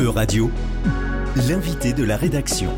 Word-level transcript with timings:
E-Radio, 0.00 0.48
l'invité 1.48 1.92
de 1.92 2.04
la 2.04 2.16
rédaction. 2.16 2.70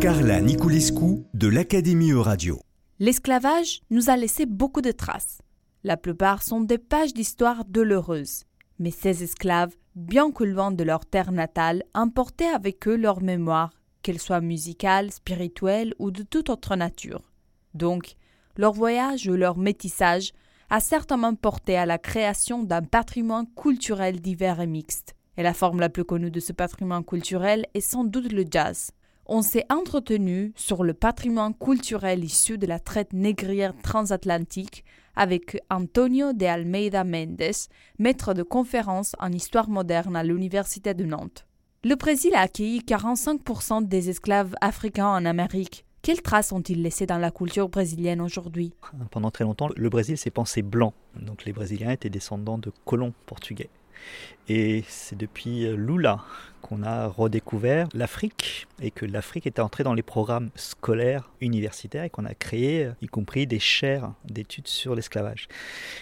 Carla 0.00 0.40
Niculescu 0.40 1.26
de 1.34 1.48
l'Académie 1.48 2.12
E-Radio. 2.12 2.58
L'esclavage 2.98 3.82
nous 3.90 4.08
a 4.08 4.16
laissé 4.16 4.46
beaucoup 4.46 4.80
de 4.80 4.90
traces. 4.90 5.42
La 5.84 5.98
plupart 5.98 6.42
sont 6.42 6.62
des 6.62 6.78
pages 6.78 7.12
d'histoire 7.12 7.66
douloureuses. 7.66 8.44
Mais 8.78 8.90
ces 8.90 9.22
esclaves, 9.22 9.74
bien 9.94 10.30
que 10.32 10.44
loin 10.44 10.70
de 10.70 10.82
leur 10.82 11.04
terre 11.04 11.30
natale, 11.30 11.82
emportaient 11.92 12.46
avec 12.46 12.88
eux 12.88 12.96
leur 12.96 13.20
mémoire, 13.20 13.74
qu'elle 14.00 14.18
soit 14.18 14.40
musicale, 14.40 15.12
spirituelle 15.12 15.92
ou 15.98 16.10
de 16.10 16.22
toute 16.22 16.48
autre 16.48 16.74
nature. 16.76 17.30
Donc, 17.74 18.14
leur 18.56 18.72
voyage 18.72 19.28
ou 19.28 19.34
leur 19.34 19.58
métissage 19.58 20.32
a 20.70 20.80
certainement 20.80 21.34
porté 21.34 21.76
à 21.76 21.84
la 21.84 21.98
création 21.98 22.62
d'un 22.62 22.80
patrimoine 22.80 23.46
culturel 23.54 24.22
divers 24.22 24.62
et 24.62 24.66
mixte. 24.66 25.15
Et 25.38 25.42
la 25.42 25.54
forme 25.54 25.80
la 25.80 25.88
plus 25.88 26.04
connue 26.04 26.30
de 26.30 26.40
ce 26.40 26.52
patrimoine 26.52 27.04
culturel 27.04 27.66
est 27.74 27.80
sans 27.80 28.04
doute 28.04 28.32
le 28.32 28.44
jazz. 28.50 28.90
On 29.26 29.42
s'est 29.42 29.66
entretenu 29.70 30.52
sur 30.54 30.84
le 30.84 30.94
patrimoine 30.94 31.54
culturel 31.54 32.22
issu 32.24 32.58
de 32.58 32.66
la 32.66 32.78
traite 32.78 33.12
négrière 33.12 33.74
transatlantique 33.82 34.84
avec 35.16 35.58
Antonio 35.68 36.32
de 36.32 36.46
Almeida 36.46 37.02
Mendes, 37.02 37.68
maître 37.98 38.34
de 38.34 38.42
conférences 38.42 39.16
en 39.18 39.32
histoire 39.32 39.68
moderne 39.68 40.14
à 40.14 40.22
l'Université 40.22 40.94
de 40.94 41.04
Nantes. 41.04 41.46
Le 41.82 41.96
Brésil 41.96 42.34
a 42.34 42.40
accueilli 42.40 42.80
45% 42.80 43.86
des 43.86 44.10
esclaves 44.10 44.54
africains 44.60 45.08
en 45.08 45.24
Amérique. 45.24 45.84
Quelles 46.02 46.22
traces 46.22 46.52
ont-ils 46.52 46.82
laissées 46.82 47.06
dans 47.06 47.18
la 47.18 47.32
culture 47.32 47.68
brésilienne 47.68 48.20
aujourd'hui? 48.20 48.72
Pendant 49.10 49.32
très 49.32 49.44
longtemps, 49.44 49.68
le 49.74 49.88
Brésil 49.88 50.16
s'est 50.16 50.30
pensé 50.30 50.62
blanc. 50.62 50.94
Donc 51.20 51.44
les 51.44 51.52
Brésiliens 51.52 51.90
étaient 51.90 52.10
descendants 52.10 52.58
de 52.58 52.70
colons 52.84 53.12
portugais. 53.26 53.70
Et 54.48 54.84
c'est 54.88 55.16
depuis 55.16 55.66
Lula 55.76 56.20
qu'on 56.62 56.82
a 56.82 57.06
redécouvert 57.06 57.88
l'Afrique 57.94 58.66
et 58.80 58.90
que 58.90 59.06
l'Afrique 59.06 59.46
était 59.46 59.60
entrée 59.60 59.84
dans 59.84 59.94
les 59.94 60.02
programmes 60.02 60.50
scolaires 60.56 61.30
universitaires 61.40 62.04
et 62.04 62.10
qu'on 62.10 62.24
a 62.24 62.34
créé, 62.34 62.90
y 63.02 63.06
compris 63.06 63.46
des 63.46 63.60
chaires 63.60 64.12
d'études 64.24 64.66
sur 64.66 64.94
l'esclavage. 64.94 65.48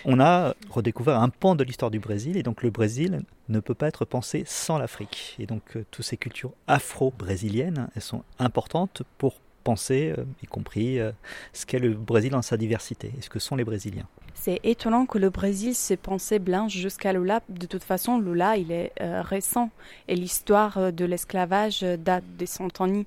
On 0.04 0.20
a 0.20 0.54
redécouvert 0.70 1.20
un 1.20 1.28
pan 1.28 1.54
de 1.54 1.64
l'histoire 1.64 1.90
du 1.90 2.00
Brésil 2.00 2.36
et 2.36 2.42
donc 2.42 2.62
le 2.62 2.70
Brésil 2.70 3.22
ne 3.48 3.60
peut 3.60 3.74
pas 3.74 3.88
être 3.88 4.04
pensé 4.04 4.44
sans 4.46 4.78
l'Afrique. 4.78 5.36
Et 5.38 5.46
donc 5.46 5.76
euh, 5.76 5.84
toutes 5.90 6.04
ces 6.04 6.16
cultures 6.16 6.52
afro-brésiliennes, 6.66 7.88
elles 7.94 8.02
sont 8.02 8.24
importantes 8.38 9.02
pour 9.18 9.40
penser, 9.64 10.14
euh, 10.16 10.24
y 10.42 10.46
compris 10.46 11.00
euh, 11.00 11.10
ce 11.52 11.66
qu'est 11.66 11.78
le 11.78 11.94
Brésil 11.94 12.30
dans 12.30 12.42
sa 12.42 12.56
diversité 12.56 13.10
et 13.18 13.22
ce 13.22 13.30
que 13.30 13.38
sont 13.38 13.56
les 13.56 13.64
Brésiliens. 13.64 14.06
C'est 14.34 14.60
étonnant 14.62 15.06
que 15.06 15.18
le 15.18 15.30
Brésil 15.30 15.74
s'est 15.74 15.96
pensé 15.96 16.38
blanche 16.38 16.72
jusqu'à 16.72 17.12
Lula. 17.12 17.40
De 17.48 17.66
toute 17.66 17.82
façon, 17.82 18.20
Lula, 18.20 18.56
il 18.56 18.70
est 18.70 18.92
euh, 19.00 19.22
récent 19.22 19.70
et 20.06 20.14
l'histoire 20.14 20.92
de 20.92 21.04
l'esclavage 21.04 21.80
date 21.80 22.24
des 22.36 22.46
Santoni. 22.46 23.06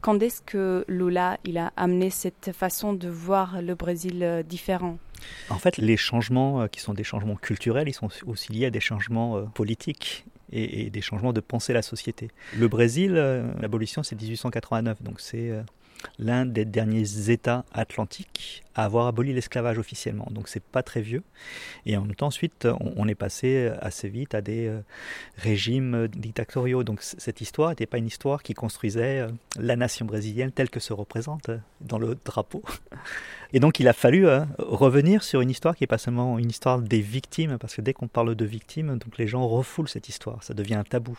Quand 0.00 0.20
est-ce 0.22 0.40
que 0.42 0.84
Lula 0.88 1.38
il 1.44 1.58
a 1.58 1.72
amené 1.76 2.10
cette 2.10 2.52
façon 2.52 2.92
de 2.92 3.08
voir 3.08 3.60
le 3.60 3.74
Brésil 3.74 4.44
différent? 4.48 4.96
En 5.50 5.58
fait, 5.58 5.76
les 5.76 5.96
changements 5.96 6.68
qui 6.68 6.80
sont 6.80 6.94
des 6.94 7.02
changements 7.02 7.34
culturels, 7.34 7.88
ils 7.88 7.92
sont 7.92 8.08
aussi 8.28 8.52
liés 8.52 8.66
à 8.66 8.70
des 8.70 8.78
changements 8.78 9.42
politiques 9.46 10.24
et, 10.52 10.82
et, 10.82 10.90
des 10.90 11.00
changements 11.00 11.32
de 11.32 11.40
penser 11.40 11.72
la 11.72 11.82
société. 11.82 12.30
Le 12.56 12.68
Brésil, 12.68 13.14
l'abolition 13.60 14.04
c'est 14.04 14.14
1889, 14.14 15.02
donc 15.02 15.20
c'est 15.20 15.52
l'un 16.18 16.46
des 16.46 16.64
derniers 16.64 17.30
États 17.30 17.64
atlantiques 17.72 18.64
à 18.78 18.84
avoir 18.84 19.08
aboli 19.08 19.32
l'esclavage 19.32 19.76
officiellement. 19.76 20.28
Donc 20.30 20.46
c'est 20.46 20.62
pas 20.62 20.84
très 20.84 21.00
vieux. 21.00 21.24
Et 21.84 21.96
en 21.96 22.04
même 22.04 22.14
temps, 22.14 22.28
ensuite, 22.28 22.68
on, 22.96 23.08
est 23.08 23.16
passé 23.16 23.72
assez 23.80 24.08
vite 24.08 24.36
à 24.36 24.40
des 24.40 24.68
euh, 24.68 24.80
régimes 25.36 26.06
dictatoriaux. 26.06 26.84
Donc 26.84 27.02
cette 27.02 27.40
histoire 27.40 27.70
n'était 27.70 27.86
pas 27.86 27.98
une 27.98 28.06
histoire 28.06 28.40
qui 28.40 28.54
construisait 28.54 29.18
euh, 29.18 29.28
la 29.58 29.74
nation 29.74 30.06
brésilienne 30.06 30.52
telle 30.52 30.70
que 30.70 30.78
se 30.78 30.92
représente 30.92 31.48
euh, 31.48 31.58
dans 31.80 31.98
le 31.98 32.16
drapeau. 32.24 32.62
Et 33.52 33.58
donc 33.58 33.80
il 33.80 33.88
a 33.88 33.94
fallu 33.94 34.26
revenir 34.58 35.22
sur 35.22 35.40
une 35.40 35.48
histoire 35.48 35.74
qui 35.74 35.82
n'est 35.82 35.88
pas 35.88 35.96
seulement 35.96 36.38
une 36.38 36.50
histoire 36.50 36.80
des 36.80 37.00
victimes, 37.00 37.56
parce 37.56 37.74
que 37.74 37.80
dès 37.80 37.94
qu'on 37.94 38.06
parle 38.06 38.34
de 38.34 38.44
victimes, 38.44 38.98
donc 38.98 39.16
les 39.16 39.26
gens 39.26 39.48
refoulent 39.48 39.88
cette 39.88 40.10
histoire, 40.10 40.44
ça 40.44 40.52
devient 40.52 40.74
un 40.74 40.84
tabou. 40.84 41.18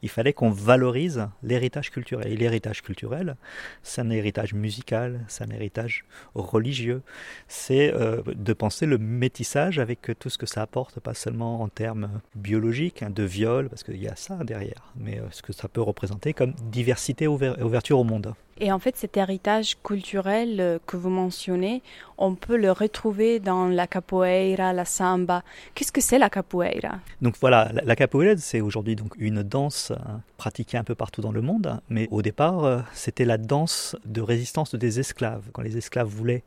Il 0.00 0.08
fallait 0.08 0.32
qu'on 0.32 0.48
valorise 0.48 1.28
l'héritage 1.42 1.90
culturel. 1.90 2.32
Et 2.32 2.36
l'héritage 2.36 2.82
culturel, 2.82 3.36
c'est 3.82 4.00
un 4.00 4.08
héritage 4.16 4.54
musical, 4.54 5.24
c'est 5.28 5.44
un 5.44 5.50
héritage 5.50 6.04
religieux, 6.34 7.02
c'est 7.48 7.92
euh, 7.94 8.22
de 8.26 8.52
penser 8.52 8.86
le 8.86 8.98
métissage 8.98 9.78
avec 9.78 10.10
tout 10.18 10.30
ce 10.30 10.38
que 10.38 10.46
ça 10.46 10.62
apporte, 10.62 11.00
pas 11.00 11.14
seulement 11.14 11.62
en 11.62 11.68
termes 11.68 12.20
biologiques, 12.34 13.02
hein, 13.02 13.10
de 13.10 13.22
viol, 13.22 13.68
parce 13.68 13.84
qu'il 13.84 14.02
y 14.02 14.08
a 14.08 14.16
ça 14.16 14.36
derrière, 14.44 14.92
mais 14.96 15.18
euh, 15.18 15.24
ce 15.30 15.42
que 15.42 15.52
ça 15.52 15.68
peut 15.68 15.82
représenter 15.82 16.32
comme 16.32 16.54
diversité 16.70 17.24
et 17.24 17.28
ouverture 17.28 17.98
au 17.98 18.04
monde. 18.04 18.34
Et 18.58 18.72
en 18.72 18.78
fait, 18.78 18.96
cet 18.96 19.18
héritage 19.18 19.76
culturel 19.82 20.60
euh, 20.60 20.78
que 20.86 20.96
vous 20.96 21.10
mentionnez, 21.10 21.82
on 22.16 22.34
peut 22.34 22.56
le 22.56 22.72
retrouver 22.72 23.38
dans 23.38 23.68
la 23.68 23.86
capoeira, 23.86 24.72
la 24.72 24.86
samba. 24.86 25.42
Qu'est-ce 25.74 25.92
que 25.92 26.00
c'est 26.00 26.18
la 26.18 26.30
capoeira? 26.30 27.00
Donc 27.20 27.34
voilà, 27.38 27.70
la, 27.84 27.96
capoeira, 27.96 28.34
c'est 28.38 28.62
aujourd'hui 28.62 28.96
donc 28.96 29.12
une 29.18 29.42
danse 29.42 29.90
hein, 29.90 30.22
pratiquée 30.38 30.78
un 30.78 30.84
peu 30.84 30.94
partout 30.94 31.20
dans 31.20 31.32
le 31.32 31.42
monde, 31.42 31.80
mais 31.90 32.08
au 32.10 32.22
départ, 32.22 32.64
euh, 32.64 32.80
c'était 32.94 33.26
la 33.26 33.36
danse 33.36 33.94
de 34.06 34.22
résistance 34.22 34.74
des 34.74 35.00
esclaves. 35.00 35.50
Quand 35.52 35.60
les 35.60 35.76
esclaves 35.76 36.08
voulaient 36.08 36.42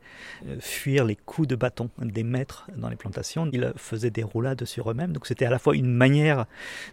euh, 0.48 0.58
fuir 0.60 1.06
les 1.06 1.16
coups 1.16 1.48
de 1.48 1.56
bâton 1.56 1.92
des 2.00 2.24
maîtres 2.24 2.68
dans 2.76 2.90
les 2.90 2.96
plantations, 2.96 3.48
ils 3.54 3.72
faisaient 3.76 4.10
des 4.10 4.24
roulades 4.24 4.66
sur 4.66 4.90
eux-mêmes. 4.90 5.12
Donc 5.12 5.28
c'était 5.28 5.46
à 5.46 5.52
la 5.52 5.60
fois 5.60 5.76
une 5.76 5.92
manière 5.92 6.46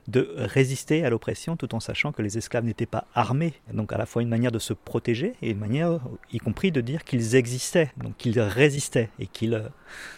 de 0.09 0.35
résister 0.37 1.07
à 1.07 1.11
l'oppression, 1.11 1.57
tout 1.57 1.75
en 1.75 1.81
sachant 1.81 2.13
que 2.13 2.21
les 2.21 2.37
esclaves 2.37 2.65
n'étaient 2.65 2.85
pas 2.85 3.07
armés. 3.15 3.55
Donc 3.73 3.95
à 3.95 3.97
la 3.97 4.05
fois 4.05 4.21
une 4.21 4.29
manière 4.29 4.53
de 4.53 4.59
se 4.59 4.75
protéger 4.75 5.06
et 5.09 5.51
une 5.51 5.59
manière, 5.59 6.01
y 6.33 6.39
compris, 6.39 6.73
de 6.73 6.81
dire 6.81 7.05
qu'ils 7.05 7.35
existaient, 7.37 7.91
donc 7.97 8.17
qu'ils 8.17 8.41
résistaient 8.41 9.09
et 9.19 9.27
qu'ils 9.27 9.55
euh, 9.55 9.69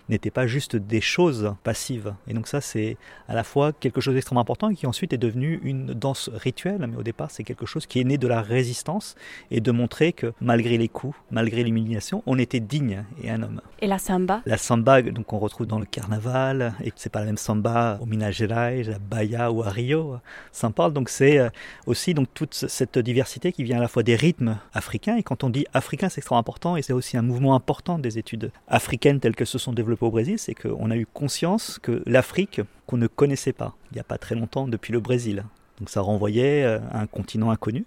n'étaient 0.08 0.30
pas 0.30 0.46
juste 0.46 0.76
des 0.76 1.00
choses 1.00 1.54
passives. 1.62 2.14
Et 2.26 2.34
donc 2.34 2.48
ça, 2.48 2.60
c'est 2.60 2.96
à 3.28 3.34
la 3.34 3.44
fois 3.44 3.72
quelque 3.72 4.00
chose 4.00 4.14
d'extrêmement 4.14 4.40
important 4.40 4.70
et 4.70 4.74
qui 4.74 4.86
ensuite 4.86 5.12
est 5.12 5.18
devenu 5.18 5.60
une 5.62 5.86
danse 5.86 6.30
rituelle, 6.34 6.86
mais 6.88 6.96
au 6.96 7.02
départ, 7.02 7.30
c'est 7.30 7.44
quelque 7.44 7.66
chose 7.66 7.86
qui 7.86 8.00
est 8.00 8.04
né 8.04 8.18
de 8.18 8.28
la 8.28 8.42
résistance 8.42 9.14
et 9.50 9.60
de 9.60 9.70
montrer 9.70 10.12
que 10.12 10.32
malgré 10.40 10.78
les 10.78 10.88
coups, 10.88 11.16
malgré 11.30 11.62
l'humiliation, 11.62 12.22
on 12.26 12.38
était 12.38 12.60
digne 12.60 13.04
et 13.22 13.30
un 13.30 13.42
homme. 13.42 13.60
Et 13.80 13.86
la 13.86 13.98
samba? 13.98 14.42
La 14.46 14.58
samba, 14.58 15.02
donc 15.02 15.32
on 15.32 15.38
retrouve 15.38 15.66
dans 15.66 15.78
le 15.78 15.86
carnaval, 15.86 16.74
et 16.82 16.92
c'est 16.96 17.10
pas 17.10 17.20
la 17.20 17.26
même 17.26 17.36
samba 17.36 17.98
au 18.00 18.06
Minas 18.06 18.32
Gerais, 18.32 18.88
à 18.88 18.98
Bahia 18.98 19.50
ou 19.52 19.62
à 19.62 19.70
Rio. 19.70 20.16
Ça 20.52 20.68
en 20.68 20.72
parle, 20.72 20.92
donc 20.92 21.08
c'est 21.08 21.38
euh, 21.38 21.50
aussi 21.86 22.14
donc 22.14 22.28
toute 22.34 22.54
cette 22.54 22.98
diversité 22.98 23.52
qui 23.52 23.64
vient 23.64 23.78
à 23.78 23.80
la 23.80 23.88
fois 23.88 24.02
des 24.02 24.16
rythmes 24.16 24.58
africain. 24.72 25.16
Et 25.16 25.22
quand 25.22 25.44
on 25.44 25.50
dit 25.50 25.66
africain, 25.74 26.08
c'est 26.08 26.18
extrêmement 26.18 26.40
important. 26.40 26.76
Et 26.76 26.82
c'est 26.82 26.92
aussi 26.92 27.16
un 27.16 27.22
mouvement 27.22 27.54
important 27.54 27.98
des 27.98 28.18
études 28.18 28.50
africaines 28.66 29.20
telles 29.20 29.36
que 29.36 29.44
se 29.58 29.64
sont 29.64 29.72
développées 29.72 30.06
au 30.06 30.10
Brésil. 30.10 30.38
C'est 30.38 30.54
qu'on 30.54 30.90
a 30.90 30.96
eu 30.96 31.06
conscience 31.06 31.78
que 31.82 32.02
l'Afrique, 32.06 32.60
qu'on 32.86 32.96
ne 32.96 33.06
connaissait 33.06 33.52
pas 33.52 33.74
il 33.90 33.94
n'y 33.94 34.00
a 34.00 34.04
pas 34.04 34.18
très 34.18 34.34
longtemps 34.34 34.68
depuis 34.68 34.92
le 34.92 35.00
Brésil, 35.00 35.44
donc 35.78 35.90
ça 35.90 36.00
renvoyait 36.00 36.64
euh, 36.64 36.78
à 36.90 37.00
un 37.00 37.06
continent 37.06 37.50
inconnu. 37.50 37.84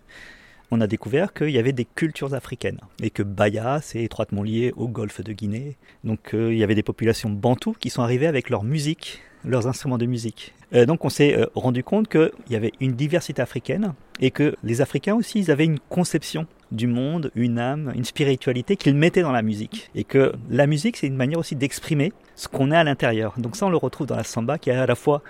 On 0.74 0.80
a 0.80 0.88
découvert 0.88 1.34
qu'il 1.34 1.50
y 1.50 1.58
avait 1.58 1.74
des 1.74 1.84
cultures 1.84 2.34
africaines 2.34 2.80
et 3.04 3.10
que 3.10 3.24
Bahia, 3.24 3.82
c'est 3.82 4.04
étroitement 4.04 4.42
lié 4.42 4.74
au 4.78 4.88
golfe 4.88 5.22
de 5.22 5.34
Guinée. 5.34 5.76
Donc 6.06 6.34
euh, 6.34 6.54
il 6.54 6.58
y 6.58 6.64
avait 6.64 6.76
des 6.76 6.84
populations 6.84 7.30
bantoues 7.30 7.76
qui 7.78 7.90
sont 7.90 8.02
arrivées 8.02 8.28
avec 8.28 8.50
leur 8.50 8.64
musique, 8.64 9.22
leurs 9.44 9.68
instruments 9.68 9.98
de 9.98 10.06
musique. 10.06 10.54
Euh, 10.74 10.86
donc 10.86 11.04
on 11.04 11.10
s'est 11.10 11.38
rendu 11.56 11.84
compte 11.84 12.08
qu'il 12.08 12.32
y 12.50 12.56
avait 12.56 12.72
une 12.80 12.94
diversité 12.94 13.42
africaine 13.42 13.94
et 14.22 14.32
que 14.32 14.56
les 14.64 14.80
Africains 14.80 15.16
aussi, 15.16 15.40
ils 15.40 15.52
avaient 15.52 15.66
une 15.66 15.80
conception 15.90 16.48
du 16.72 16.88
monde, 16.88 17.32
une 17.36 17.60
âme, 17.60 17.92
une 17.96 18.06
spiritualité 18.06 18.76
qu'ils 18.76 18.96
mettaient 18.96 19.22
dans 19.22 19.32
la 19.32 19.42
musique. 19.42 19.90
Et 19.96 20.04
que 20.04 20.34
la 20.50 20.68
musique, 20.68 20.98
c'est 20.98 21.08
une 21.08 21.16
manière 21.16 21.40
aussi 21.40 21.56
d'exprimer 21.56 22.14
ce 22.36 22.48
qu'on 22.48 22.72
est 22.72 22.78
à 22.78 22.84
l'intérieur. 22.84 23.34
Donc 23.38 23.56
ça, 23.56 23.66
on 23.66 23.70
le 23.70 23.78
retrouve 23.78 24.08
dans 24.08 24.16
la 24.16 24.24
samba, 24.24 24.58
qui 24.58 24.72
a 24.72 24.82
à 24.82 24.86
la 24.86 24.96
fois, 24.96 25.22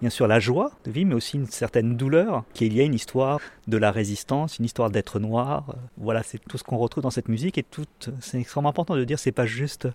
bien 0.00 0.10
sûr, 0.10 0.26
la 0.26 0.40
joie 0.40 0.72
de 0.84 0.90
vivre, 0.90 1.08
mais 1.08 1.14
aussi 1.14 1.36
une 1.36 1.46
certaine 1.46 1.96
douleur, 1.96 2.44
qui 2.54 2.66
est 2.66 2.68
liée 2.68 2.82
à 2.82 2.84
une 2.84 2.94
histoire 2.94 3.40
de 3.66 3.76
la 3.76 3.90
résistance, 3.90 4.58
une 4.58 4.64
histoire 4.64 4.90
d'être 4.90 5.18
noir. 5.18 5.74
Voilà, 5.96 6.22
c'est 6.22 6.38
tout 6.38 6.58
ce 6.58 6.64
qu'on 6.64 6.76
retrouve 6.76 7.02
dans 7.02 7.10
cette 7.10 7.28
musique. 7.28 7.58
Et 7.58 7.62
tout, 7.62 7.86
c'est 8.20 8.38
extrêmement 8.38 8.70
important 8.70 8.96
de 8.96 9.04
dire, 9.04 9.18
c'est 9.18 9.32
pas 9.32 9.46
juste 9.46 9.88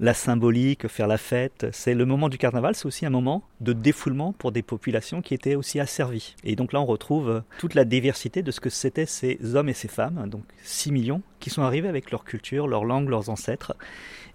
la 0.00 0.14
symbolique, 0.14 0.88
faire 0.88 1.06
la 1.06 1.18
fête. 1.18 1.66
C'est 1.72 1.94
le 1.94 2.04
moment 2.04 2.28
du 2.28 2.38
carnaval, 2.38 2.74
c'est 2.74 2.86
aussi 2.86 3.06
un 3.06 3.10
moment 3.10 3.42
de 3.60 3.72
défoulement 3.72 4.32
pour 4.32 4.52
des 4.52 4.62
populations 4.62 5.22
qui 5.22 5.34
étaient 5.34 5.54
aussi 5.54 5.80
asservies. 5.80 6.34
Et 6.44 6.56
donc 6.56 6.72
là, 6.72 6.80
on 6.80 6.86
retrouve 6.86 7.42
toute 7.58 7.74
la 7.74 7.84
diversité 7.84 8.42
de 8.42 8.50
ce 8.50 8.60
que 8.60 8.70
c'étaient 8.70 9.06
ces 9.06 9.38
hommes 9.54 9.68
et 9.68 9.74
ces 9.74 9.88
femmes, 9.88 10.28
donc 10.28 10.42
6 10.62 10.92
millions, 10.92 11.22
qui 11.40 11.50
sont 11.50 11.62
arrivés 11.62 11.88
avec 11.88 12.10
leur 12.10 12.24
culture, 12.24 12.68
leur 12.68 12.84
langue, 12.84 13.08
leurs 13.08 13.30
ancêtres, 13.30 13.74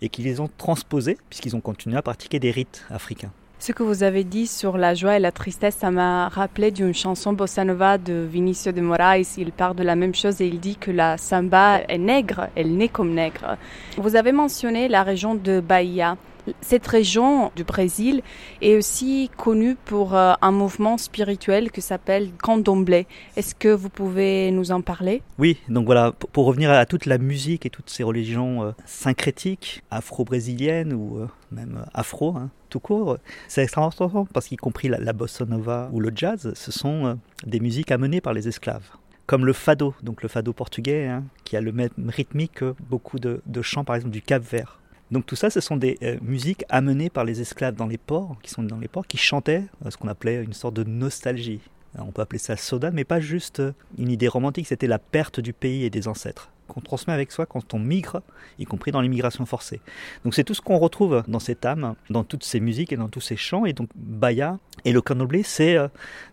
et 0.02 0.10
qui 0.10 0.24
les 0.24 0.40
ont 0.40 0.50
transposés, 0.58 1.18
puisqu'ils 1.30 1.56
ont 1.56 1.62
continué 1.62 1.98
à 1.98 2.02
pratiquer 2.02 2.40
des 2.40 2.52
rites 2.52 2.86
africains. 2.90 3.32
Ce 3.62 3.74
que 3.74 3.84
vous 3.84 4.02
avez 4.02 4.24
dit 4.24 4.48
sur 4.48 4.76
la 4.76 4.96
joie 4.96 5.18
et 5.18 5.20
la 5.20 5.32
tristesse, 5.32 5.76
ça 5.76 5.92
m'a 5.92 6.30
rappelé 6.30 6.72
d'une 6.72 6.96
chanson 6.96 7.32
bossa 7.32 7.64
nova 7.64 8.00
de 8.00 8.28
Vinicio 8.28 8.72
de 8.72 8.82
Moraes. 8.82 9.36
Il 9.38 9.52
parle 9.52 9.76
de 9.76 9.84
la 9.84 9.96
même 9.96 10.16
chose 10.16 10.42
et 10.42 10.48
il 10.48 10.60
dit 10.60 10.78
que 10.78 10.90
la 10.90 11.20
samba 11.20 11.82
est 11.88 12.00
nègre, 12.00 12.48
elle 12.56 12.76
naît 12.76 12.90
comme 12.90 13.14
nègre. 13.14 13.58
Vous 13.98 14.16
avez 14.16 14.32
mentionné 14.32 14.88
la 14.88 15.04
région 15.04 15.36
de 15.36 15.60
Bahia. 15.60 16.18
Cette 16.62 16.88
région 16.88 17.52
du 17.56 17.64
Brésil 17.64 18.24
est 18.64 18.76
aussi 18.76 19.30
connue 19.38 19.76
pour 19.76 20.16
euh, 20.16 20.34
un 20.42 20.52
mouvement 20.52 20.98
spirituel 20.98 21.70
qui 21.70 21.82
s'appelle 21.82 22.32
Candomblé. 22.42 23.06
Est-ce 23.38 23.54
que 23.54 23.68
vous 23.68 23.90
pouvez 23.90 24.50
nous 24.50 24.72
en 24.72 24.82
parler? 24.82 25.22
Oui, 25.38 25.60
donc 25.70 25.86
voilà, 25.86 26.14
pour 26.14 26.46
revenir 26.46 26.72
à 26.72 26.88
toute 26.88 27.06
la 27.06 27.20
musique 27.20 27.68
et 27.68 27.70
toutes 27.70 27.92
ces 27.92 28.02
religions 28.02 28.64
euh, 28.64 28.72
syncrétiques, 28.88 29.84
afro-brésiliennes 29.92 30.94
ou 30.94 31.20
euh, 31.20 31.28
même 31.52 31.86
afro, 31.94 32.36
hein, 32.36 32.50
tout 32.72 32.80
court, 32.80 33.18
c'est 33.48 33.78
important 33.78 34.26
parce 34.34 34.48
qu'y 34.48 34.58
compris 34.58 34.88
la, 34.88 35.14
bossa 35.14 35.46
nova 35.46 35.90
ou 35.92 36.00
le 36.00 36.12
jazz, 36.16 36.52
ce 36.56 36.72
sont 36.72 37.20
des 37.46 37.60
musiques 37.60 37.92
amenées 37.92 38.22
par 38.22 38.34
les 38.34 38.48
esclaves 38.48 38.90
comme 39.32 39.46
le 39.46 39.54
fado, 39.54 39.96
donc 40.04 40.24
le 40.24 40.28
fado 40.28 40.52
portugais, 40.52 41.08
hein, 41.08 41.24
qui 41.46 41.56
a 41.56 41.62
le 41.62 41.72
même 41.72 41.90
rythmique 42.10 42.56
que 42.56 42.76
beaucoup 42.90 43.18
de, 43.18 43.42
chants, 43.62 43.86
par 43.86 43.96
exemple, 43.96 44.12
du 44.12 44.22
Cap 44.22 44.44
Vert. 44.44 44.82
Donc 45.10 45.26
tout 45.26 45.38
ça, 45.38 45.50
ce 45.50 45.62
sont 45.62 45.78
des 45.78 45.98
euh, 46.04 46.18
musiques 46.22 46.66
amenées 46.68 47.10
par 47.10 47.24
les 47.24 47.40
esclaves 47.40 47.76
dans 47.76 47.88
les 47.88 47.98
ports, 47.98 48.36
qui 48.44 48.52
sont 48.52 48.62
dans 48.62 48.78
les 48.78 48.90
ports, 48.90 49.08
qui 49.08 49.16
chantaient 49.16 49.64
euh, 49.86 49.90
ce 49.90 49.96
qu'on 49.96 50.10
appelait 50.10 50.44
une 50.44 50.52
sorte 50.52 50.74
de 50.74 50.84
nostalgie. 50.84 51.62
on 51.98 52.12
peut 52.12 52.22
appeler 52.22 52.40
ça 52.40 52.58
soda, 52.58 52.92
mais 52.92 53.06
pas 53.06 53.22
juste 53.22 53.62
euh, 53.62 53.72
une 53.98 54.10
idée 54.10 54.28
romantique, 54.28 54.68
c'était 54.68 54.88
la 54.88 55.00
perte 55.00 55.40
du 55.40 55.54
pays 55.54 55.86
et 55.86 55.90
des 55.90 56.10
ancêtres 56.10 56.50
qu'on 56.72 56.82
transmet 56.82 57.14
avec 57.14 57.32
soi 57.32 57.46
quand 57.46 57.74
on 57.74 57.80
migre, 57.80 58.22
y 58.58 58.66
compris 58.66 58.92
dans 58.92 59.02
l'immigration 59.02 59.46
forcée. 59.46 59.82
Donc 60.24 60.34
c'est 60.34 60.44
tout 60.44 60.54
ce 60.54 60.62
qu'on 60.62 60.78
retrouve 60.78 61.24
dans 61.28 61.40
cette 61.40 61.66
âme, 61.66 61.96
dans 62.10 62.24
toutes 62.24 62.44
ces 62.44 62.60
musiques 62.60 62.94
et 62.94 62.98
dans 62.98 63.10
tous 63.10 63.22
ces 63.22 63.36
chants. 63.36 63.66
Et 63.66 63.74
donc 63.74 63.90
Baya 63.96 64.58
et 64.86 64.94
le 64.94 65.02
candomblé, 65.02 65.44
c'est 65.44 65.78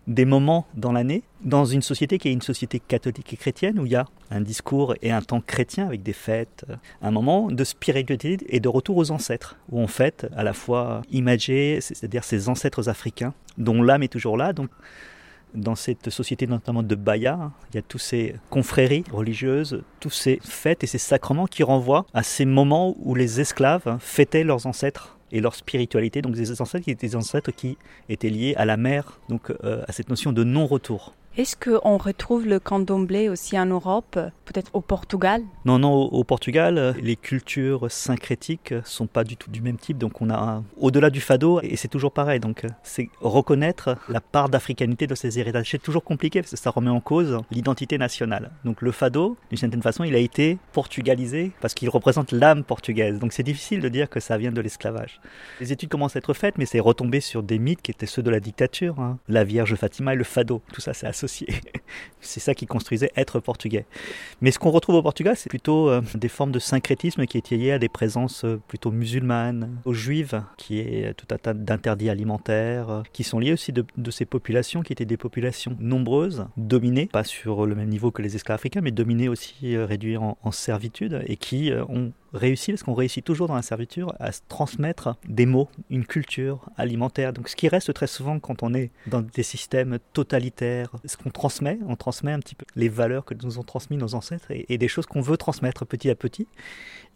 des 0.07 0.25
moments 0.25 0.65
dans 0.75 0.91
l'année, 0.91 1.23
dans 1.41 1.65
une 1.65 1.81
société 1.81 2.17
qui 2.17 2.29
est 2.29 2.33
une 2.33 2.41
société 2.41 2.79
catholique 2.79 3.33
et 3.33 3.37
chrétienne, 3.37 3.79
où 3.79 3.85
il 3.85 3.91
y 3.91 3.95
a 3.95 4.05
un 4.31 4.41
discours 4.41 4.95
et 5.01 5.11
un 5.11 5.21
temps 5.21 5.41
chrétien 5.41 5.85
avec 5.85 6.03
des 6.03 6.13
fêtes, 6.13 6.65
un 7.01 7.11
moment 7.11 7.51
de 7.51 7.63
spiritualité 7.63 8.37
et 8.47 8.59
de 8.59 8.69
retour 8.69 8.97
aux 8.97 9.11
ancêtres, 9.11 9.57
où 9.69 9.79
on 9.79 9.87
fête 9.87 10.27
à 10.35 10.43
la 10.43 10.53
fois 10.53 11.01
imagé, 11.11 11.79
c'est-à-dire 11.81 12.23
ces 12.23 12.49
ancêtres 12.49 12.89
africains, 12.89 13.33
dont 13.57 13.81
l'âme 13.83 14.03
est 14.03 14.11
toujours 14.11 14.37
là. 14.37 14.53
Dans 15.53 15.75
cette 15.75 16.09
société 16.09 16.47
notamment 16.47 16.83
de 16.83 16.95
Baya, 16.95 17.51
il 17.71 17.75
y 17.75 17.79
a 17.79 17.81
tous 17.81 17.97
ces 17.97 18.35
confréries 18.49 19.03
religieuses, 19.11 19.83
tous 19.99 20.09
ces 20.09 20.39
fêtes 20.43 20.83
et 20.83 20.87
ces 20.87 20.97
sacrements 20.97 21.47
qui 21.47 21.63
renvoient 21.63 22.05
à 22.13 22.23
ces 22.23 22.45
moments 22.45 22.95
où 22.99 23.15
les 23.15 23.39
esclaves 23.39 23.97
fêtaient 23.99 24.43
leurs 24.43 24.65
ancêtres 24.65 25.17
et 25.31 25.41
leur 25.41 25.55
spiritualité, 25.55 26.21
donc 26.21 26.33
des 26.33 26.61
ancêtres 26.61 26.83
qui 26.83 26.91
étaient 26.91 27.07
des 27.07 27.15
ancêtres 27.15 27.51
qui 27.51 27.77
étaient 28.09 28.29
liés 28.29 28.55
à 28.57 28.65
la 28.65 28.77
mer, 28.77 29.19
donc 29.29 29.51
euh, 29.63 29.83
à 29.87 29.91
cette 29.91 30.09
notion 30.09 30.31
de 30.31 30.43
non-retour. 30.43 31.13
Est-ce 31.39 31.55
qu'on 31.55 31.95
retrouve 31.95 32.45
le 32.45 32.59
candomblé 32.59 33.29
aussi 33.29 33.57
en 33.57 33.65
Europe, 33.65 34.19
peut-être 34.43 34.71
au 34.73 34.81
Portugal? 34.81 35.41
Non, 35.63 35.79
non, 35.79 35.93
au, 35.93 36.25
Portugal, 36.25 36.93
les 37.01 37.15
cultures 37.15 37.89
syncrétiques 37.89 38.73
sont 38.83 39.07
pas 39.07 39.23
du 39.23 39.37
tout 39.37 39.49
du 39.49 39.61
même 39.61 39.77
type. 39.77 39.97
Donc 39.97 40.21
on 40.21 40.29
a 40.31 40.61
au-delà 40.75 41.09
du 41.09 41.21
fado, 41.21 41.61
et 41.63 41.77
c'est 41.77 41.87
toujours 41.87 42.11
pareil. 42.11 42.41
Donc 42.41 42.65
c'est 42.83 43.07
reconnaître 43.21 43.95
la 44.09 44.19
part 44.19 44.49
d'africanité 44.49 45.07
de 45.07 45.15
ces 45.15 45.39
héritages. 45.39 45.69
C'est 45.71 45.81
toujours 45.81 46.03
compliqué 46.03 46.41
parce 46.41 46.51
que 46.51 46.57
ça 46.57 46.71
remet 46.71 46.89
en 46.89 46.99
cause 46.99 47.39
l'identité 47.51 47.97
nationale. 47.97 48.51
Donc 48.65 48.81
le 48.81 48.91
fado, 48.91 49.37
d'une 49.47 49.57
certaine 49.57 49.81
façon, 49.81 50.03
il 50.03 50.15
a 50.15 50.19
été 50.19 50.57
portugalisé 50.73 51.53
parce 51.61 51.73
qu'il 51.73 51.87
représente 51.87 52.33
l'âme 52.33 52.65
portugaise. 52.65 53.17
Donc 53.17 53.31
c'est 53.31 53.43
difficile 53.43 53.79
de 53.79 53.87
dire 53.87 54.09
que 54.09 54.19
ça 54.19 54.37
vient 54.37 54.51
de 54.51 54.59
l'esclavage. 54.59 55.21
Les 55.61 55.71
études 55.71 55.87
commencent 55.87 56.17
à 56.17 56.19
être 56.19 56.33
faites, 56.33 56.57
mais 56.57 56.65
c'est 56.65 56.81
retombé 56.81 57.21
sur 57.21 57.43
des 57.43 57.59
mythes 57.59 57.81
qui 57.81 57.91
étaient 57.91 58.07
ceux 58.07 58.23
de 58.23 58.29
la 58.29 58.41
dictature. 58.41 58.99
Hein. 58.99 59.19
La 59.29 59.45
Vierge 59.45 59.75
Fatima 59.75 60.15
et 60.15 60.17
le 60.17 60.25
fado. 60.25 60.61
Tout 60.73 60.81
ça, 60.81 60.93
c'est 60.93 61.07
associé 61.07 61.28
C'est 62.21 62.39
ça 62.39 62.53
qui 62.53 62.65
construisait 62.65 63.11
être 63.15 63.39
portugais. 63.39 63.85
Mais 64.41 64.51
ce 64.51 64.59
qu'on 64.59 64.71
retrouve 64.71 64.95
au 64.95 65.01
Portugal, 65.01 65.35
c'est 65.37 65.49
plutôt 65.49 65.89
euh, 65.89 66.01
des 66.15 66.27
formes 66.27 66.51
de 66.51 66.59
syncrétisme 66.59 67.25
qui 67.25 67.37
étaient 67.37 67.55
liées 67.55 67.71
à 67.71 67.79
des 67.79 67.87
présences 67.89 68.43
euh, 68.43 68.59
plutôt 68.67 68.91
musulmanes, 68.91 69.77
aux 69.85 69.93
juives, 69.93 70.43
qui 70.57 70.79
est 70.79 71.13
tout 71.13 71.27
un 71.31 71.37
tas 71.37 71.53
d'interdits 71.53 72.09
alimentaires, 72.09 72.89
euh, 72.89 73.01
qui 73.13 73.23
sont 73.23 73.39
liés 73.39 73.53
aussi 73.53 73.71
de, 73.71 73.85
ces 74.11 74.25
populations 74.25 74.81
qui 74.81 74.91
étaient 74.91 75.05
des 75.05 75.17
populations 75.17 75.75
nombreuses, 75.79 76.45
dominées, 76.57 77.05
pas 77.05 77.23
sur 77.23 77.65
le 77.65 77.75
même 77.75 77.89
niveau 77.89 78.11
que 78.11 78.21
les 78.21 78.35
esclaves 78.35 78.55
africains, 78.55 78.81
mais 78.81 78.91
dominées 78.91 79.29
aussi, 79.29 79.77
réduites 79.77 80.19
en 80.19 80.51
servitude, 80.51 81.23
et 81.27 81.37
qui 81.37 81.71
ont 81.87 82.11
réussi, 82.33 82.71
parce 82.71 82.83
qu'on 82.83 82.93
réussit 82.93 83.23
toujours 83.23 83.47
dans 83.47 83.55
la 83.55 83.61
servitude, 83.61 84.05
à 84.19 84.31
transmettre 84.47 85.15
des 85.27 85.45
mots, 85.45 85.69
une 85.89 86.05
culture 86.05 86.69
alimentaire. 86.77 87.33
Donc 87.33 87.49
ce 87.49 87.55
qui 87.55 87.67
reste 87.67 87.93
très 87.93 88.07
souvent 88.07 88.39
quand 88.39 88.63
on 88.63 88.73
est 88.73 88.91
dans 89.07 89.21
des 89.21 89.43
systèmes 89.43 89.99
totalitaires, 90.13 90.91
ce 91.05 91.17
qu'on 91.17 91.29
transmet, 91.29 91.79
on 91.87 91.95
transmet 91.95 92.31
un 92.31 92.39
petit 92.39 92.55
peu 92.55 92.65
les 92.75 92.89
valeurs 92.89 93.25
que 93.25 93.33
nous 93.43 93.59
ont 93.59 93.63
transmis 93.63 93.97
nos 93.97 94.15
ancêtres 94.15 94.47
et, 94.51 94.77
des 94.79 94.87
choses 94.87 95.05
qu'on 95.05 95.21
veut 95.21 95.35
transmettre 95.35 95.85
petit 95.85 96.09
à 96.09 96.15
petit 96.15 96.47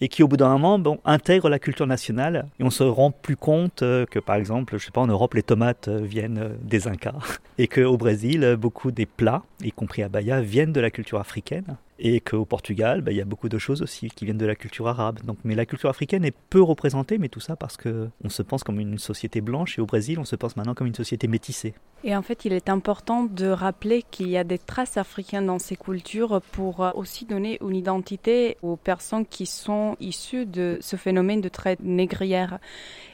et 0.01 0.09
qui 0.09 0.21
au 0.21 0.27
bout 0.27 0.35
d'un 0.35 0.57
moment 0.57 0.97
intègrent 1.05 1.49
la 1.49 1.59
culture 1.59 1.87
nationale 1.87 2.47
et 2.59 2.63
on 2.63 2.69
se 2.69 2.83
rend 2.83 3.11
plus 3.11 3.37
compte 3.37 3.83
euh, 3.83 4.05
que 4.05 4.19
par 4.19 4.35
exemple, 4.35 4.77
je 4.77 4.85
sais 4.85 4.91
pas, 4.91 5.01
en 5.01 5.07
Europe 5.07 5.33
les 5.33 5.43
tomates 5.43 5.87
euh, 5.87 6.01
viennent 6.01 6.39
euh, 6.39 6.55
des 6.61 6.87
Incas 6.87 7.13
et 7.57 7.67
qu'au 7.67 7.95
Brésil 7.95 8.57
beaucoup 8.59 8.91
des 8.91 9.05
plats, 9.05 9.43
y 9.61 9.71
compris 9.71 10.03
à 10.03 10.09
Bahia, 10.09 10.41
viennent 10.41 10.73
de 10.73 10.81
la 10.81 10.91
culture 10.91 11.19
africaine 11.19 11.77
et 12.03 12.19
qu'au 12.19 12.43
Portugal, 12.43 13.01
bah, 13.01 13.11
il 13.11 13.17
y 13.17 13.21
a 13.21 13.25
beaucoup 13.25 13.47
de 13.47 13.57
choses 13.57 13.81
aussi 13.81 14.09
qui 14.09 14.25
viennent 14.25 14.37
de 14.37 14.45
la 14.45 14.55
culture 14.55 14.89
arabe. 14.89 15.21
Donc, 15.23 15.37
mais 15.45 15.55
la 15.55 15.65
culture 15.65 15.89
africaine 15.89 16.25
est 16.25 16.35
peu 16.49 16.61
représentée, 16.61 17.17
mais 17.17 17.29
tout 17.29 17.39
ça 17.39 17.55
parce 17.55 17.77
que 17.77 18.09
on 18.23 18.29
se 18.29 18.43
pense 18.43 18.63
comme 18.63 18.79
une 18.79 18.97
société 18.97 19.39
blanche 19.39 19.79
et 19.79 19.81
au 19.81 19.85
Brésil, 19.85 20.19
on 20.19 20.25
se 20.25 20.35
pense 20.35 20.57
maintenant 20.57 20.75
comme 20.75 20.87
une 20.87 20.95
société 20.95 21.29
métissée. 21.29 21.73
Et 22.05 22.13
en 22.13 22.21
fait, 22.21 22.43
il 22.43 22.51
est 22.51 22.67
important 22.67 23.23
de 23.23 23.47
rappeler 23.47 24.03
qu'il 24.11 24.27
y 24.27 24.35
a 24.35 24.43
des 24.43 24.57
traces 24.57 24.97
africaines 24.97 25.45
dans 25.45 25.59
ces 25.59 25.77
cultures 25.77 26.41
pour 26.51 26.91
aussi 26.95 27.23
donner 27.23 27.57
une 27.61 27.77
identité 27.77 28.57
aux 28.61 28.75
personnes 28.75 29.25
qui 29.25 29.45
sont 29.45 29.95
issues 30.01 30.45
de 30.45 30.77
ce 30.81 30.97
phénomène 30.97 31.39
de 31.39 31.47
traite 31.47 31.79
négrière. 31.81 32.59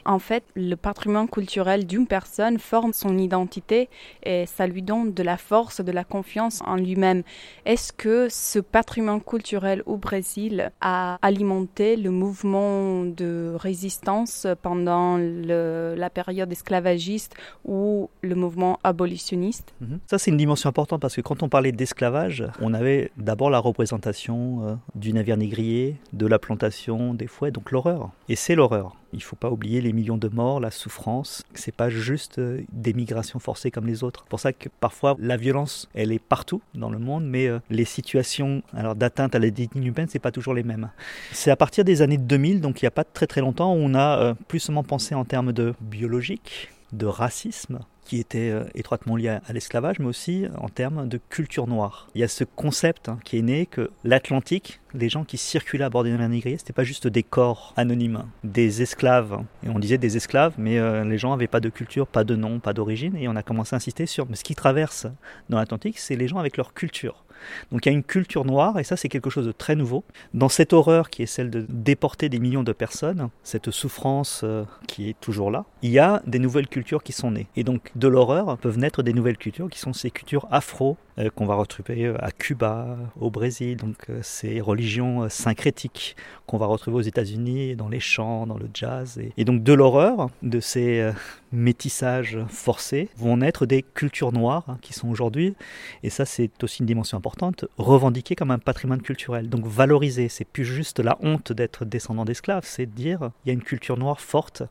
En 0.04 0.18
fait, 0.18 0.42
le 0.56 0.74
patrimoine 0.74 1.28
culturel 1.28 1.86
d'une 1.86 2.08
personne 2.08 2.58
forme 2.58 2.92
son 2.92 3.16
identité 3.16 3.88
et 4.24 4.46
ça 4.46 4.66
lui 4.66 4.82
donne 4.82 5.14
de 5.14 5.22
la 5.22 5.36
force, 5.36 5.80
de 5.80 5.92
la 5.92 6.02
confiance 6.02 6.60
en 6.66 6.74
lui-même. 6.74 7.22
Est-ce 7.66 7.92
que 7.92 8.26
ce 8.28 8.58
patrimoine 8.58 8.79
culturel 9.26 9.82
au 9.86 9.96
Brésil 9.96 10.72
a 10.80 11.18
alimenté 11.22 11.96
le 11.96 12.10
mouvement 12.10 13.04
de 13.04 13.54
résistance 13.56 14.46
pendant 14.62 15.18
la 15.18 16.10
période 16.10 16.50
esclavagiste 16.52 17.34
ou 17.64 18.10
le 18.20 18.34
mouvement 18.34 18.78
abolitionniste 18.84 19.74
mhm. 19.80 19.98
Ça, 20.06 20.18
c'est 20.18 20.30
une 20.30 20.36
dimension 20.36 20.68
importante 20.68 21.00
parce 21.00 21.16
que 21.16 21.20
quand 21.20 21.42
on 21.42 21.48
parlait 21.48 21.72
d'esclavage, 21.72 22.44
on 22.60 22.74
avait 22.74 23.10
d'abord 23.16 23.50
la 23.50 23.58
représentation 23.58 24.64
euh, 24.64 24.74
du 24.94 25.12
navire 25.12 25.36
négrier, 25.36 25.96
de 26.12 26.26
la 26.26 26.38
plantation, 26.38 27.14
des 27.14 27.26
fouets, 27.26 27.50
donc 27.50 27.70
l'horreur. 27.70 28.10
Et 28.28 28.36
c'est 28.36 28.54
l'horreur. 28.54 28.96
Il 29.12 29.22
faut 29.22 29.36
pas 29.36 29.50
oublier 29.50 29.80
les 29.80 29.92
millions 29.92 30.16
de 30.16 30.28
morts, 30.28 30.60
la 30.60 30.70
souffrance. 30.70 31.44
C'est 31.54 31.74
pas 31.74 31.90
juste 31.90 32.38
euh, 32.38 32.62
des 32.72 32.92
migrations 32.92 33.38
forcées 33.38 33.70
comme 33.70 33.86
les 33.86 34.04
autres. 34.04 34.20
C'est 34.24 34.30
pour 34.30 34.40
ça 34.40 34.52
que 34.52 34.68
parfois 34.80 35.16
la 35.18 35.36
violence, 35.36 35.88
elle 35.94 36.12
est 36.12 36.18
partout 36.18 36.62
dans 36.74 36.90
le 36.90 36.98
monde, 36.98 37.24
mais 37.24 37.46
euh, 37.46 37.58
les 37.70 37.84
situations 37.84 38.62
alors 38.72 38.94
d'atteinte 38.94 39.34
à 39.34 39.38
la 39.38 39.50
dignité 39.50 39.78
humaine, 39.80 40.06
c'est 40.08 40.18
pas 40.18 40.32
toujours 40.32 40.54
les 40.54 40.62
mêmes. 40.62 40.90
C'est 41.32 41.50
à 41.50 41.56
partir 41.56 41.84
des 41.84 42.02
années 42.02 42.18
2000, 42.18 42.60
donc 42.60 42.82
il 42.82 42.84
n'y 42.84 42.88
a 42.88 42.92
pas 42.92 43.04
très 43.04 43.26
très 43.26 43.40
longtemps, 43.40 43.74
où 43.74 43.78
on 43.78 43.94
a 43.94 44.18
euh, 44.18 44.34
plus 44.48 44.60
seulement 44.60 44.84
pensé 44.84 45.14
en 45.14 45.24
termes 45.24 45.52
de 45.52 45.74
biologique, 45.80 46.70
de 46.92 47.06
racisme, 47.06 47.80
qui 48.04 48.18
était 48.18 48.50
euh, 48.50 48.64
étroitement 48.74 49.14
lié 49.14 49.28
à, 49.28 49.52
l'esclavage, 49.52 50.00
mais 50.00 50.06
aussi 50.06 50.46
en 50.58 50.68
termes 50.68 51.08
de 51.08 51.20
culture 51.28 51.66
noire. 51.66 52.08
Il 52.14 52.20
y 52.20 52.24
a 52.24 52.28
ce 52.28 52.44
concept 52.44 53.08
hein, 53.08 53.18
qui 53.24 53.38
est 53.38 53.42
né 53.42 53.66
que 53.66 53.90
l'Atlantique, 54.02 54.80
les 54.94 55.08
gens 55.08 55.24
qui 55.24 55.38
circulaient 55.38 55.84
à 55.84 55.90
bord 55.90 56.02
des 56.02 56.10
navires 56.10 56.58
c'était 56.58 56.72
pas 56.72 56.84
juste 56.84 57.06
des 57.06 57.22
corps 57.22 57.72
anonymes, 57.76 58.24
des 58.42 58.82
esclaves. 58.82 59.38
Et 59.64 59.68
on 59.68 59.78
disait 59.78 59.98
des 59.98 60.16
esclaves, 60.16 60.54
mais 60.58 60.78
euh, 60.78 61.04
les 61.04 61.18
gens 61.18 61.30
n'avaient 61.30 61.46
pas 61.46 61.60
de 61.60 61.68
culture, 61.68 62.06
pas 62.06 62.24
de 62.24 62.34
nom, 62.34 62.58
pas 62.58 62.72
d'origine, 62.72 63.16
et 63.16 63.28
on 63.28 63.36
a 63.36 63.42
commencé 63.42 63.74
à 63.74 63.76
insister 63.76 64.06
sur 64.06 64.28
mais 64.28 64.36
ce 64.36 64.44
qui 64.44 64.54
traverse 64.54 65.06
dans 65.48 65.58
l'Atlantique, 65.58 65.98
c'est 65.98 66.16
les 66.16 66.26
gens 66.26 66.38
avec 66.38 66.56
leur 66.56 66.74
culture. 66.74 67.24
Donc 67.72 67.86
il 67.86 67.90
y 67.90 67.92
a 67.92 67.96
une 67.96 68.04
culture 68.04 68.44
noire, 68.44 68.78
et 68.78 68.84
ça 68.84 68.96
c'est 68.96 69.08
quelque 69.08 69.30
chose 69.30 69.46
de 69.46 69.52
très 69.52 69.76
nouveau. 69.76 70.04
Dans 70.34 70.48
cette 70.48 70.72
horreur 70.72 71.10
qui 71.10 71.22
est 71.22 71.26
celle 71.26 71.50
de 71.50 71.66
déporter 71.68 72.28
des 72.28 72.38
millions 72.38 72.62
de 72.62 72.72
personnes, 72.72 73.28
cette 73.42 73.70
souffrance 73.70 74.42
euh, 74.44 74.64
qui 74.86 75.08
est 75.08 75.20
toujours 75.20 75.50
là, 75.50 75.64
il 75.82 75.90
y 75.90 75.98
a 75.98 76.22
des 76.26 76.38
nouvelles 76.38 76.68
cultures 76.68 77.02
qui 77.02 77.12
sont 77.12 77.30
nées. 77.30 77.46
Et 77.56 77.64
donc 77.64 77.90
de 77.94 78.08
l'horreur 78.08 78.58
peuvent 78.58 78.78
naître 78.78 79.02
des 79.02 79.12
nouvelles 79.12 79.38
cultures 79.38 79.68
qui 79.68 79.78
sont 79.78 79.92
ces 79.92 80.10
cultures 80.10 80.46
afro 80.50 80.96
qu'on 81.28 81.46
va 81.46 81.54
retrouver 81.54 82.06
euh, 82.06 82.16
à 82.24 82.30
Cuba, 82.30 82.96
au 83.20 83.30
Brésil, 83.30 83.76
donc 83.76 84.06
ces 84.22 84.60
religions 84.60 85.28
syncrétiques 85.28 86.16
qu'on 86.46 86.58
va 86.58 86.66
retrouver 86.66 86.96
aux 86.96 87.02
États-Unis, 87.02 87.76
dans 87.76 87.88
les 87.88 88.00
chants, 88.00 88.46
dans 88.46 88.56
le 88.56 88.68
jazz. 88.72 89.20
Et, 89.36 89.44
donc 89.44 89.62
de 89.62 89.72
l'horreur, 89.72 90.30
de 90.42 90.60
ces 90.60 91.12
métissages 91.52 92.38
forcés, 92.48 93.08
vont 93.16 93.36
naître 93.36 93.66
des 93.66 93.82
cultures 93.82 94.32
noires 94.32 94.76
qui 94.80 94.92
sont 94.92 95.08
aujourd'hui, 95.08 95.54
et 96.02 96.10
ça 96.10 96.24
c'est 96.24 96.62
aussi 96.62 96.80
une 96.80 96.86
dimension 96.86 97.18
importante 97.18 97.64
revendiquer 97.78 98.34
comme 98.34 98.50
un 98.50 98.58
patrimoine 98.58 99.02
culturel. 99.02 99.48
Donc 99.48 99.66
valoriser, 99.66 100.28
c'est 100.28 100.44
plus 100.44 100.64
juste 100.64 101.00
la 101.00 101.18
honte 101.20 101.52
d'être 101.52 101.84
descendant 101.84 102.24
d'esclaves, 102.24 102.64
c'est 102.64 102.86
dire 102.86 103.30
il 103.44 103.48
y 103.48 103.50
a 103.50 103.54
une 103.54 103.62
culture 103.62 103.96
noire 103.96 104.20
forte 104.20 104.62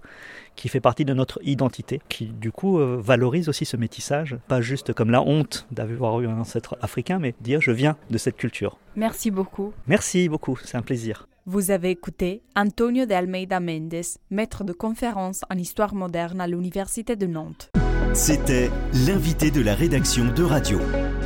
qui 0.59 0.67
fait 0.67 0.81
partie 0.81 1.05
de 1.05 1.13
notre 1.13 1.39
identité, 1.41 2.01
qui 2.09 2.25
du 2.25 2.51
coup 2.51 2.79
euh, 2.79 2.99
valorise 3.01 3.47
aussi 3.47 3.65
ce 3.65 3.77
métissage, 3.77 4.37
pas 4.49 4.59
juste 4.59 4.91
comme 4.93 5.09
la 5.09 5.21
honte 5.21 5.65
d'avoir 5.71 6.19
eu 6.19 6.27
un 6.27 6.37
ancêtre 6.37 6.77
africain, 6.81 7.17
mais 7.17 7.33
dire 7.39 7.61
je 7.61 7.71
viens 7.71 7.95
de 8.09 8.17
cette 8.17 8.35
culture. 8.35 8.77
Merci 8.97 9.31
beaucoup. 9.31 9.73
Merci 9.87 10.27
beaucoup, 10.27 10.57
c'est 10.61 10.77
un 10.77 10.81
plaisir. 10.81 11.27
Vous 11.45 11.71
avez 11.71 11.91
écouté 11.91 12.43
Antonio 12.57 13.05
de 13.05 13.13
Almeida 13.13 13.61
Mendes, 13.61 14.03
maître 14.29 14.65
de 14.65 14.73
conférence 14.73 15.41
en 15.49 15.57
histoire 15.57 15.95
moderne 15.95 16.41
à 16.41 16.47
l'Université 16.47 17.15
de 17.15 17.25
Nantes. 17.25 17.71
C'était 18.13 18.69
l'invité 19.07 19.51
de 19.51 19.61
la 19.61 19.75
rédaction 19.75 20.25
de 20.25 20.43
Radio. 20.43 20.79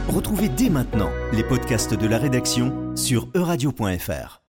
Retrouvez 0.09 0.49
dès 0.49 0.69
maintenant 0.69 1.09
les 1.33 1.43
podcasts 1.43 1.95
de 1.95 2.07
la 2.07 2.19
rédaction 2.19 2.95
sur 2.95 3.29
euradio.fr. 3.33 4.42